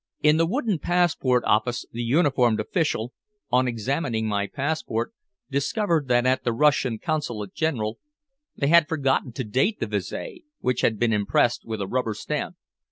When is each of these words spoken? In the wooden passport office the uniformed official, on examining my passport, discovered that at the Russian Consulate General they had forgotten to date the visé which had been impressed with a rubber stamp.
In 0.23 0.37
the 0.37 0.47
wooden 0.47 0.79
passport 0.79 1.43
office 1.45 1.85
the 1.91 2.01
uniformed 2.01 2.59
official, 2.59 3.13
on 3.51 3.67
examining 3.67 4.25
my 4.27 4.47
passport, 4.47 5.13
discovered 5.51 6.07
that 6.07 6.25
at 6.25 6.43
the 6.43 6.51
Russian 6.53 6.97
Consulate 6.97 7.53
General 7.53 7.99
they 8.55 8.65
had 8.69 8.87
forgotten 8.89 9.31
to 9.33 9.43
date 9.43 9.79
the 9.79 9.85
visé 9.85 10.41
which 10.59 10.81
had 10.81 10.97
been 10.97 11.13
impressed 11.13 11.65
with 11.65 11.81
a 11.81 11.87
rubber 11.87 12.15
stamp. 12.15 12.55